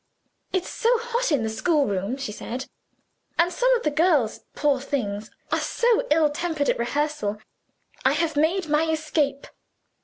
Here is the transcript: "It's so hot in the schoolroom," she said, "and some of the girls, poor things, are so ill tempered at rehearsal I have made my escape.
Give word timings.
"It's 0.51 0.67
so 0.67 0.89
hot 0.97 1.31
in 1.31 1.43
the 1.43 1.49
schoolroom," 1.51 2.17
she 2.17 2.31
said, 2.31 2.65
"and 3.37 3.53
some 3.53 3.71
of 3.75 3.83
the 3.83 3.91
girls, 3.91 4.39
poor 4.55 4.79
things, 4.81 5.29
are 5.51 5.59
so 5.59 6.07
ill 6.09 6.31
tempered 6.31 6.69
at 6.69 6.79
rehearsal 6.79 7.37
I 8.03 8.13
have 8.13 8.35
made 8.35 8.67
my 8.67 8.85
escape. 8.85 9.45